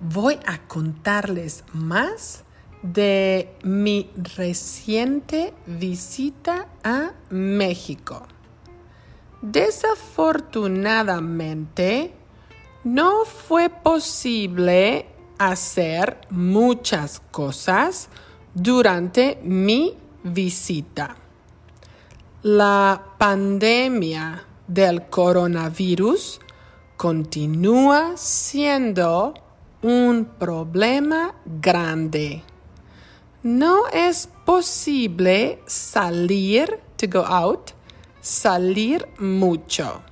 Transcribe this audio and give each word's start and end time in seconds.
voy 0.00 0.40
a 0.46 0.58
contarles 0.66 1.64
más 1.72 2.44
de 2.82 3.54
mi 3.62 4.10
reciente 4.36 5.54
visita 5.66 6.66
a 6.82 7.12
México. 7.28 8.26
Desafortunadamente, 9.42 12.14
no 12.84 13.24
fue 13.24 13.68
posible 13.68 15.06
hacer 15.38 16.18
muchas 16.30 17.20
cosas 17.30 18.08
durante 18.54 19.38
mi 19.42 19.96
visita. 20.22 21.16
La 22.42 23.02
pandemia 23.18 24.44
del 24.66 25.08
coronavirus 25.08 26.40
continúa 26.96 28.16
siendo 28.16 29.34
un 29.82 30.24
problema 30.38 31.34
grande. 31.44 32.42
No 33.42 33.86
es 33.92 34.28
posible 34.44 35.60
salir, 35.66 36.80
to 36.96 37.06
go 37.06 37.24
out, 37.24 37.72
salir 38.20 39.08
mucho. 39.18 40.02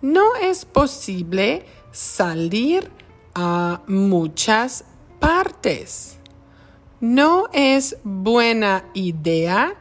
No 0.00 0.34
es 0.36 0.64
posible 0.64 1.66
salir 1.92 2.90
a 3.34 3.82
muchas 3.86 4.84
partes. 5.18 6.18
No 7.00 7.48
es 7.52 7.96
buena 8.02 8.84
idea 8.94 9.76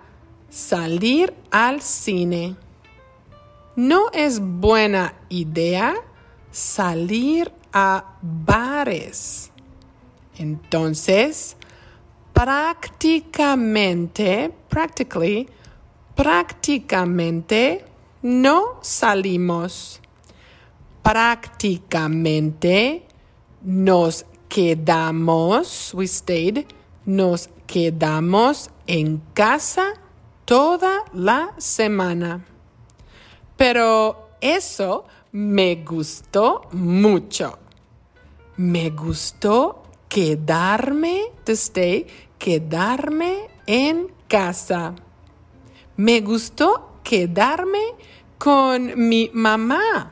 salir 0.50 1.34
al 1.52 1.82
cine. 1.82 2.56
No 3.76 4.10
es 4.12 4.40
buena 4.40 5.14
idea 5.30 5.96
salir 6.52 7.52
a 7.80 8.04
bares. 8.24 9.52
Entonces, 10.40 11.56
prácticamente, 12.34 14.52
practically, 14.68 15.48
prácticamente 16.16 17.86
no 18.24 18.80
salimos. 18.82 20.02
Prácticamente 21.04 23.06
nos 23.62 24.26
quedamos, 24.50 25.94
we 25.94 26.08
stayed, 26.08 26.66
nos 27.06 27.48
quedamos 27.68 28.72
en 28.88 29.22
casa 29.36 29.94
toda 30.46 31.04
la 31.14 31.54
semana. 31.60 32.44
Pero 33.56 34.30
eso 34.42 35.06
me 35.32 35.76
gustó 35.76 36.62
mucho. 36.72 37.60
Me 38.58 38.90
gustó 38.90 39.84
quedarme, 40.10 41.32
to 41.44 41.52
stay, 41.52 42.08
quedarme 42.40 43.50
en 43.68 44.12
casa. 44.28 44.96
Me 45.96 46.22
gustó 46.22 47.00
quedarme 47.04 47.84
con 48.40 49.08
mi 49.08 49.30
mamá. 49.32 50.12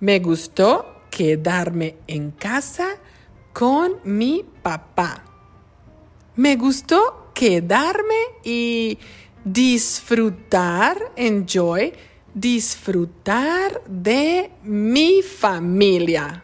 Me 0.00 0.18
gustó 0.18 1.00
quedarme 1.10 1.96
en 2.06 2.30
casa 2.30 2.98
con 3.54 4.00
mi 4.04 4.44
papá. 4.62 5.24
Me 6.36 6.56
gustó 6.56 7.30
quedarme 7.32 8.20
y 8.42 8.98
disfrutar, 9.46 11.12
enjoy, 11.16 11.94
disfrutar 12.34 13.82
de 13.86 14.50
mi 14.62 15.22
familia. 15.22 16.43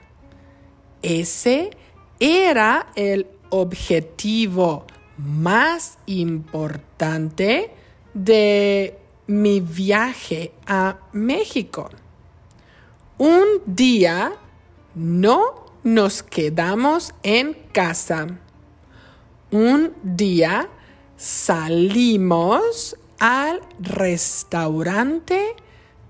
Ese 1.03 1.71
era 2.19 2.89
el 2.95 3.27
objetivo 3.51 4.87
más 5.17 5.99
importante 6.07 7.71
de 8.15 8.99
mi 9.27 9.61
viaje 9.61 10.53
a 10.67 10.99
México. 11.13 11.91
Un 13.19 13.47
día 13.67 14.33
no 14.95 15.67
nos 15.85 16.23
quedamos 16.23 17.15
en 17.23 17.55
casa. 17.73 18.27
Un 19.51 19.93
día 20.03 20.69
salimos 21.17 22.97
al 23.19 23.61
restaurante 23.79 25.55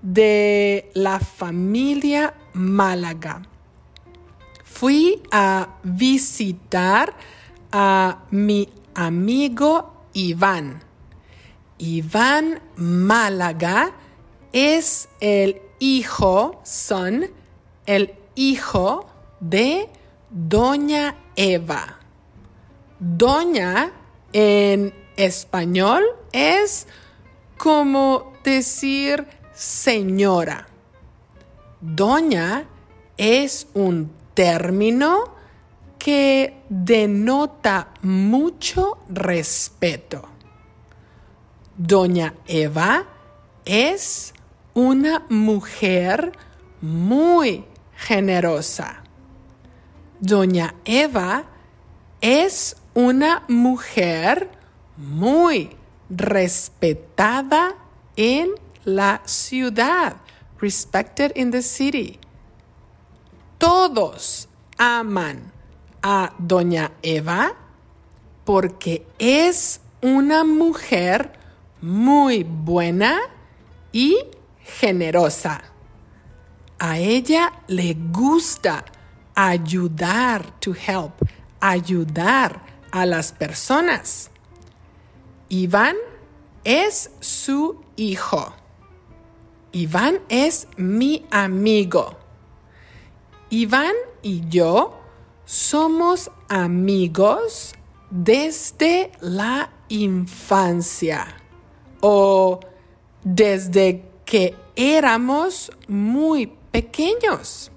de 0.01 0.89
la 0.93 1.19
familia 1.19 2.33
Málaga. 2.53 3.50
Fui 4.81 5.21
a 5.29 5.77
visitar 5.83 7.13
a 7.71 8.23
mi 8.31 8.67
amigo 8.95 10.07
Iván. 10.13 10.83
Iván 11.77 12.59
Málaga 12.77 13.91
es 14.51 15.07
el 15.19 15.61
hijo, 15.77 16.61
son 16.63 17.29
el 17.85 18.15
hijo 18.33 19.05
de 19.39 19.87
Doña 20.31 21.15
Eva. 21.35 21.99
Doña 22.97 23.91
en 24.33 24.95
español 25.15 26.03
es 26.31 26.87
como 27.55 28.33
decir 28.43 29.27
señora. 29.53 30.67
Doña 31.81 32.65
es 33.15 33.67
un 33.75 34.20
término 34.33 35.35
que 35.97 36.63
denota 36.69 37.89
mucho 38.01 38.97
respeto. 39.09 40.27
Doña 41.77 42.33
Eva 42.47 43.05
es 43.65 44.33
una 44.73 45.25
mujer 45.29 46.31
muy 46.81 47.65
generosa. 47.95 49.03
Doña 50.19 50.75
Eva 50.85 51.45
es 52.19 52.75
una 52.93 53.43
mujer 53.47 54.49
muy 54.97 55.69
respetada 56.09 57.75
en 58.15 58.51
la 58.83 59.21
ciudad, 59.25 60.17
respected 60.59 61.31
in 61.35 61.51
the 61.51 61.61
city. 61.61 62.19
Todos 63.61 64.49
aman 64.79 65.51
a 66.01 66.33
Doña 66.39 66.93
Eva 67.03 67.53
porque 68.43 69.05
es 69.19 69.81
una 70.01 70.43
mujer 70.43 71.33
muy 71.79 72.41
buena 72.41 73.19
y 73.91 74.17
generosa. 74.63 75.61
A 76.79 76.97
ella 76.97 77.53
le 77.67 77.95
gusta 78.11 78.83
ayudar, 79.35 80.59
to 80.59 80.73
help, 80.73 81.13
ayudar 81.59 82.63
a 82.89 83.05
las 83.05 83.31
personas. 83.31 84.31
Iván 85.49 85.97
es 86.63 87.11
su 87.19 87.79
hijo. 87.95 88.55
Iván 89.71 90.19
es 90.29 90.67
mi 90.77 91.27
amigo. 91.29 92.20
Iván 93.53 93.91
y 94.21 94.47
yo 94.47 94.97
somos 95.43 96.31
amigos 96.47 97.73
desde 98.09 99.11
la 99.19 99.69
infancia 99.89 101.27
o 101.99 102.61
desde 103.25 104.05
que 104.23 104.55
éramos 104.77 105.69
muy 105.89 106.47
pequeños. 106.71 107.73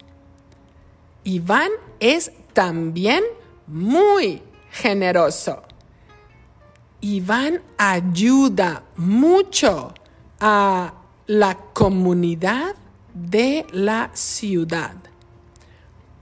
Iván 1.24 1.70
es 1.98 2.30
también 2.52 3.24
muy 3.66 4.42
generoso. 4.70 5.60
Iván 7.00 7.60
ayuda 7.78 8.84
mucho 8.96 9.92
a 10.38 10.94
la 11.26 11.56
comunidad 11.72 12.76
de 13.12 13.66
la 13.72 14.12
ciudad. 14.14 14.94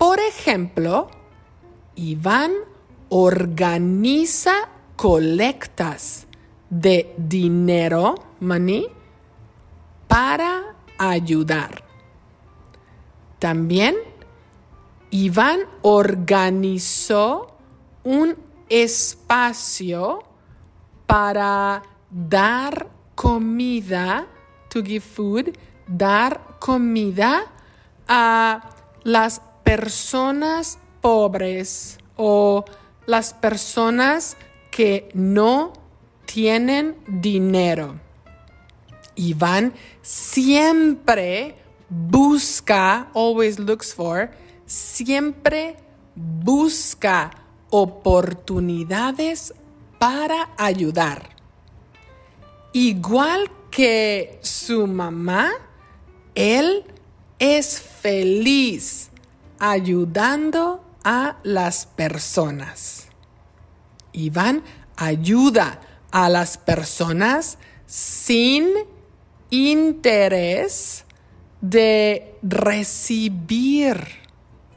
Por 0.02 0.18
ejemplo, 0.18 1.08
Iván 1.94 2.50
organiza 3.08 4.68
colectas 4.96 6.26
de 6.68 7.14
dinero, 7.16 8.16
money, 8.40 8.88
para 10.08 10.74
ayudar. 10.98 11.84
También 13.38 13.94
Iván 15.10 15.60
organizó 15.82 17.56
un 18.02 18.34
espacio 18.68 20.24
para 21.06 21.80
dar 22.10 22.88
comida, 23.14 24.26
to 24.68 24.82
give 24.82 24.98
food, 24.98 25.56
dar 25.86 26.58
comida 26.58 27.44
a 28.08 28.68
las 29.04 29.40
personas 29.64 30.78
pobres 31.00 31.98
o 32.16 32.64
las 33.06 33.34
personas 33.34 34.36
que 34.70 35.08
no 35.14 35.72
tienen 36.24 36.96
dinero. 37.06 38.00
Iván 39.14 39.74
siempre 40.00 41.56
busca, 41.88 43.10
always 43.14 43.58
looks 43.58 43.94
for, 43.94 44.30
siempre 44.64 45.76
busca 46.14 47.30
oportunidades 47.70 49.52
para 49.98 50.50
ayudar. 50.56 51.28
Igual 52.72 53.50
que 53.70 54.38
su 54.42 54.86
mamá, 54.86 55.50
él 56.34 56.84
es 57.38 57.80
feliz 57.80 59.11
ayudando 59.64 60.82
a 61.04 61.36
las 61.44 61.86
personas. 61.86 63.06
Iván 64.12 64.64
ayuda 64.96 65.80
a 66.10 66.28
las 66.28 66.58
personas 66.58 67.58
sin 67.86 68.70
interés 69.50 71.04
de 71.60 72.34
recibir 72.42 74.04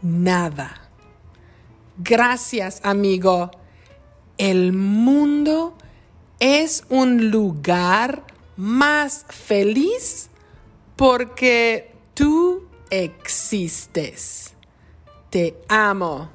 nada. 0.03 0.87
Gracias, 1.97 2.79
amigo. 2.83 3.49
El 4.37 4.71
mundo 4.71 5.75
es 6.39 6.83
un 6.89 7.31
lugar 7.31 8.23
más 8.55 9.25
feliz 9.29 10.29
porque 10.95 11.91
tú 12.13 12.67
existes. 12.91 14.54
Te 15.29 15.57
amo. 15.67 16.29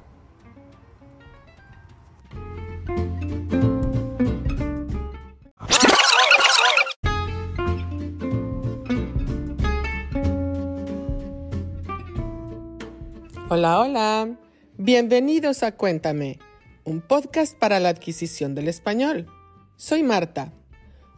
Hola, 13.49 13.79
hola. 13.79 14.37
Bienvenidos 14.77 15.63
a 15.63 15.73
Cuéntame, 15.73 16.39
un 16.85 17.01
podcast 17.01 17.57
para 17.57 17.79
la 17.79 17.89
adquisición 17.89 18.55
del 18.55 18.67
español. 18.67 19.27
Soy 19.75 20.03
Marta. 20.03 20.53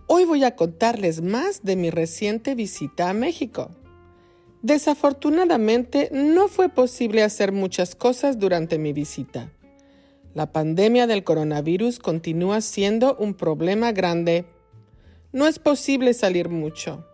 Hoy 0.08 0.26
voy 0.26 0.44
a 0.44 0.56
contarles 0.56 1.22
más 1.22 1.64
de 1.64 1.76
mi 1.76 1.90
reciente 1.90 2.56
visita 2.56 3.10
a 3.10 3.14
México. 3.14 3.72
Desafortunadamente, 4.64 6.10
no 6.14 6.48
fue 6.48 6.70
posible 6.70 7.22
hacer 7.22 7.52
muchas 7.52 7.96
cosas 7.96 8.40
durante 8.40 8.78
mi 8.78 8.94
visita. 8.94 9.52
La 10.34 10.54
pandemia 10.54 11.06
del 11.06 11.26
coronavirus 11.26 12.00
continúa 12.00 12.62
siendo 12.62 13.18
un 13.18 13.34
problema 13.34 13.92
grande. 13.92 14.46
No 15.34 15.48
es 15.48 15.60
posible 15.60 16.14
salir 16.14 16.48
mucho. 16.48 17.06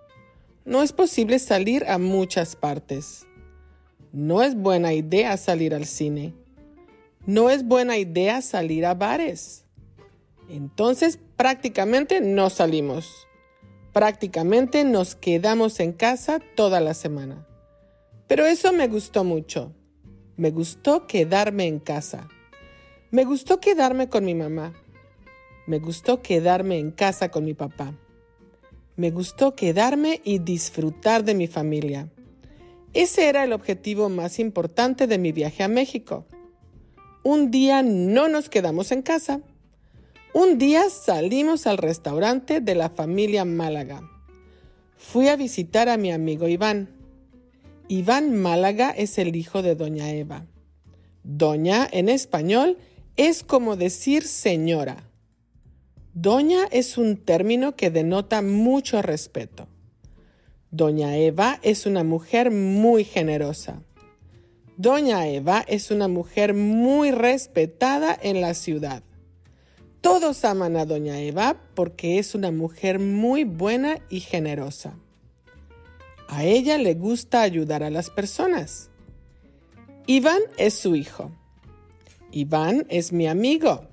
No 0.63 0.83
es 0.83 0.93
posible 0.93 1.39
salir 1.39 1.85
a 1.87 1.97
muchas 1.97 2.55
partes. 2.55 3.25
No 4.13 4.43
es 4.43 4.53
buena 4.53 4.93
idea 4.93 5.35
salir 5.35 5.73
al 5.73 5.85
cine. 5.85 6.35
No 7.25 7.49
es 7.49 7.65
buena 7.65 7.97
idea 7.97 8.43
salir 8.43 8.85
a 8.85 8.93
bares. 8.93 9.65
Entonces 10.49 11.17
prácticamente 11.35 12.21
no 12.21 12.51
salimos. 12.51 13.27
Prácticamente 13.93 14.83
nos 14.83 15.15
quedamos 15.15 15.79
en 15.79 15.93
casa 15.93 16.39
toda 16.55 16.79
la 16.79 16.93
semana. 16.93 17.47
Pero 18.27 18.45
eso 18.45 18.71
me 18.71 18.87
gustó 18.87 19.23
mucho. 19.23 19.73
Me 20.37 20.51
gustó 20.51 21.07
quedarme 21.07 21.65
en 21.65 21.79
casa. 21.79 22.27
Me 23.11 23.25
gustó 23.25 23.59
quedarme 23.59 24.07
con 24.07 24.25
mi 24.25 24.35
mamá. 24.35 24.73
Me 25.65 25.79
gustó 25.79 26.21
quedarme 26.21 26.77
en 26.77 26.91
casa 26.91 27.29
con 27.29 27.43
mi 27.43 27.55
papá. 27.55 27.93
Me 28.95 29.11
gustó 29.11 29.55
quedarme 29.55 30.21
y 30.23 30.39
disfrutar 30.39 31.23
de 31.23 31.33
mi 31.33 31.47
familia. 31.47 32.09
Ese 32.93 33.29
era 33.29 33.43
el 33.43 33.53
objetivo 33.53 34.09
más 34.09 34.39
importante 34.39 35.07
de 35.07 35.17
mi 35.17 35.31
viaje 35.31 35.63
a 35.63 35.67
México. 35.67 36.25
Un 37.23 37.49
día 37.49 37.81
no 37.81 38.27
nos 38.27 38.49
quedamos 38.49 38.91
en 38.91 39.01
casa. 39.01 39.41
Un 40.31 40.59
día 40.59 40.91
salimos 40.91 41.65
al 41.65 41.79
restaurante 41.79 42.61
de 42.61 42.75
la 42.75 42.91
familia 42.91 43.45
Málaga. 43.45 44.07
Fui 44.95 45.27
a 45.27 45.35
visitar 45.35 45.89
a 45.89 45.97
mi 45.97 46.11
amigo 46.11 46.47
Iván. 46.47 46.89
Iván 47.87 48.35
Málaga 48.35 48.91
es 48.91 49.17
el 49.17 49.35
hijo 49.35 49.63
de 49.63 49.73
Doña 49.73 50.11
Eva. 50.11 50.45
Doña 51.23 51.87
en 51.91 52.09
español 52.09 52.77
es 53.17 53.41
como 53.41 53.75
decir 53.75 54.21
señora. 54.21 55.09
Doña 56.13 56.65
es 56.69 56.99
un 56.99 57.17
término 57.17 57.75
que 57.75 57.89
denota 57.89 58.43
mucho 58.43 59.01
respeto. 59.01 59.67
Doña 60.69 61.17
Eva 61.17 61.59
es 61.63 61.87
una 61.87 62.03
mujer 62.03 62.51
muy 62.51 63.03
generosa. 63.03 63.81
Doña 64.77 65.27
Eva 65.27 65.65
es 65.67 65.89
una 65.89 66.07
mujer 66.07 66.53
muy 66.53 67.09
respetada 67.09 68.15
en 68.21 68.41
la 68.41 68.53
ciudad. 68.53 69.01
Todos 70.09 70.43
aman 70.43 70.75
a 70.75 70.85
Doña 70.85 71.19
Eva 71.19 71.55
porque 71.75 72.17
es 72.17 72.33
una 72.33 72.49
mujer 72.49 72.97
muy 72.97 73.43
buena 73.43 73.99
y 74.09 74.21
generosa. 74.21 74.95
A 76.27 76.45
ella 76.45 76.79
le 76.79 76.95
gusta 76.95 77.43
ayudar 77.43 77.83
a 77.83 77.91
las 77.91 78.09
personas. 78.09 78.89
Iván 80.07 80.41
es 80.57 80.73
su 80.73 80.95
hijo. 80.95 81.31
Iván 82.31 82.87
es 82.89 83.13
mi 83.13 83.27
amigo. 83.27 83.83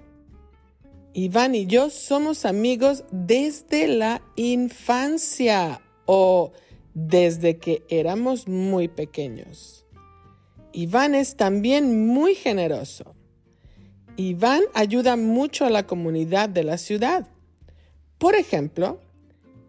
Iván 1.13 1.55
y 1.55 1.67
yo 1.67 1.91
somos 1.91 2.47
amigos 2.47 3.05
desde 3.11 3.87
la 3.87 4.23
infancia 4.37 5.83
o 6.07 6.53
desde 6.95 7.59
que 7.59 7.83
éramos 7.91 8.49
muy 8.49 8.89
pequeños. 8.89 9.85
Iván 10.73 11.15
es 11.15 11.37
también 11.37 12.07
muy 12.07 12.35
generoso. 12.35 13.15
Iván 14.17 14.63
ayuda 14.73 15.17
mucho 15.17 15.67
a 15.67 15.71
la 15.71 15.87
comunidad 15.87 16.49
de 16.49 16.65
la 16.65 16.79
ciudad. 16.79 17.27
Por 18.19 18.35
ejemplo, 18.35 18.99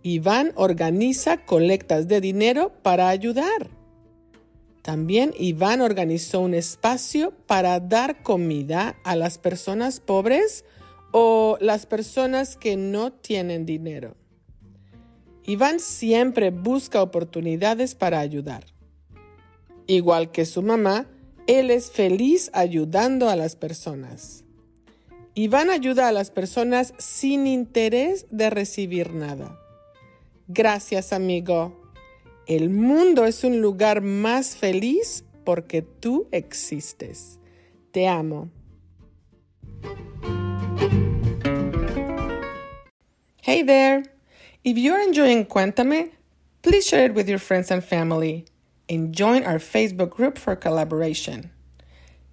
Iván 0.04 0.54
organiza 0.56 1.46
colectas 1.46 2.08
de 2.08 2.22
dinero 2.22 2.72
para 2.82 3.10
ayudar. 3.10 3.70
También 4.84 5.34
Iván 5.38 5.82
organizó 5.82 6.40
un 6.40 6.54
espacio 6.54 7.34
para 7.46 7.82
dar 7.82 8.24
comida 8.24 8.96
a 9.04 9.18
las 9.18 9.38
personas 9.38 10.00
pobres 10.00 10.64
o 11.12 11.58
las 11.60 11.86
personas 11.86 12.56
que 12.56 12.78
no 12.78 13.12
tienen 13.12 13.66
dinero. 13.66 14.16
Iván 15.44 15.82
siempre 15.82 16.52
busca 16.52 17.02
oportunidades 17.02 17.96
para 17.96 18.22
ayudar. 18.22 18.66
Igual 19.88 20.32
que 20.32 20.46
su 20.46 20.62
mamá, 20.62 21.06
él 21.48 21.72
es 21.72 21.90
feliz 21.90 22.52
ayudando 22.54 23.30
a 23.30 23.36
las 23.36 23.56
personas. 23.56 24.44
Iván 25.34 25.70
ayuda 25.70 26.10
a 26.10 26.12
las 26.12 26.30
personas 26.30 26.94
sin 26.98 27.48
interés 27.48 28.26
de 28.30 28.50
recibir 28.50 29.14
nada. 29.14 29.58
Gracias, 30.48 31.14
amigo. 31.14 31.82
El 32.48 32.70
mundo 32.70 33.26
es 33.26 33.44
un 33.44 33.62
lugar 33.62 34.02
más 34.02 34.58
feliz 34.58 35.24
porque 35.46 35.82
tú 35.82 36.28
existes. 36.32 37.40
Te 37.92 38.08
amo. 38.08 38.50
Hey 43.42 43.64
there. 43.64 44.04
If 44.64 44.78
you're 44.78 45.02
enjoying 45.02 45.46
Cuéntame, 45.46 46.12
please 46.62 46.86
share 46.86 47.06
it 47.06 47.16
with 47.16 47.30
your 47.30 47.40
friends 47.40 47.72
and 47.72 47.82
family 47.82 48.46
and 48.90 49.14
join 49.14 49.44
our 49.44 49.60
Facebook 49.60 50.12
group 50.12 50.38
for 50.38 50.56
collaboration. 50.56 51.52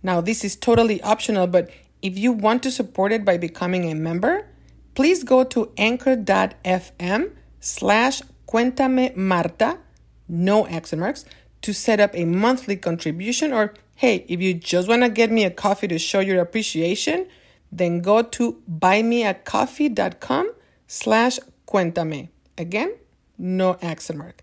Now, 0.02 0.20
this 0.20 0.44
is 0.44 0.56
totally 0.56 1.02
optional, 1.02 1.46
but 1.46 1.70
if 2.02 2.18
you 2.18 2.32
want 2.32 2.62
to 2.64 2.70
support 2.70 3.12
it 3.12 3.24
by 3.24 3.38
becoming 3.38 3.90
a 3.90 3.94
member, 3.94 4.46
please 4.94 5.24
go 5.24 5.44
to 5.44 5.72
anchor.fm 5.78 7.30
slash 7.60 8.22
Cuéntame 8.46 9.16
Marta, 9.16 9.78
no 10.28 10.66
accent 10.66 11.00
marks, 11.00 11.24
to 11.62 11.72
set 11.72 11.98
up 11.98 12.10
a 12.14 12.26
monthly 12.26 12.76
contribution. 12.76 13.52
Or 13.52 13.72
hey, 13.96 14.26
if 14.28 14.40
you 14.40 14.54
just 14.54 14.86
want 14.86 15.02
to 15.02 15.08
get 15.08 15.30
me 15.30 15.44
a 15.44 15.50
coffee 15.50 15.88
to 15.88 15.98
show 15.98 16.20
your 16.20 16.40
appreciation, 16.40 17.26
then 17.72 18.00
go 18.00 18.22
to 18.22 18.62
buymeacoffee.com 18.70 20.52
slash 20.86 21.38
cuéntame. 21.66 22.28
Again, 22.58 22.94
no 23.38 23.78
accent 23.82 24.18
mark. 24.18 24.42